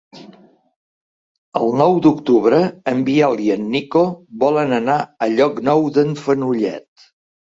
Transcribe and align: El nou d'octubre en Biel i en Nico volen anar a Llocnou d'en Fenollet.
El 1.59 1.73
nou 1.81 1.93
d'octubre 2.05 2.61
en 2.91 3.03
Biel 3.09 3.43
i 3.49 3.53
en 3.57 3.69
Nico 3.75 4.03
volen 4.45 4.73
anar 4.79 4.97
a 5.27 5.27
Llocnou 5.35 5.85
d'en 5.99 6.17
Fenollet. 6.25 7.07